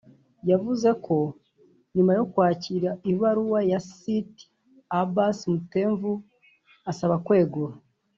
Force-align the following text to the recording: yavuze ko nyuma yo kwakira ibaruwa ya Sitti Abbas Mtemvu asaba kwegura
yavuze 0.49 0.89
ko 1.05 1.17
nyuma 1.95 2.11
yo 2.17 2.23
kwakira 2.31 2.89
ibaruwa 3.11 3.59
ya 3.71 3.79
Sitti 3.89 4.43
Abbas 5.01 5.39
Mtemvu 5.57 6.11
asaba 6.91 7.15
kwegura 7.27 7.75